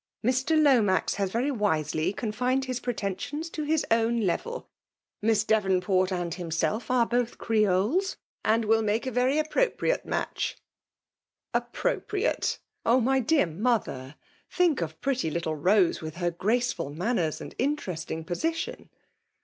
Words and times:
'^ 0.23 0.27
Mk. 0.27 0.63
Lomax 0.63 1.13
has 1.21 1.29
Tery 1.31 1.55
visely 1.55 2.11
confiBed 2.11 2.63
his 2.65 2.79
preteiMcws 2.79 3.51
to 3.51 3.61
his 3.65 3.85
omt 3.91 4.23
leveL 4.25 4.65
Miss 5.21 5.43
Devooh 5.45 5.79
port 5.79 6.09
aad 6.11 6.33
himself 6.33 6.89
are 6.89 7.05
both 7.05 7.37
Cieoler, 7.37 8.01
and 8.43 8.65
will 8.65 8.81
vaifca 8.81 9.05
a 9.05 9.11
very 9.11 9.35
appropiiate 9.35 10.03
match*" 10.03 10.57
^ 11.53 11.71
ApprofHoate?— 11.71 12.57
oh» 12.83 12.99
my 12.99 13.19
dear 13.19 13.45
mother!—* 13.45 14.15
Think 14.49 14.81
of 14.81 14.99
pret^ 15.01 15.31
li4de 15.31 15.43
Boa^ 15.61 16.01
with 16.01 16.15
her 16.15 16.31
graoeftil 16.31 16.95
manners 16.95 17.39
aad 17.39 17.53
interesting 17.59 18.23
position 18.23 18.89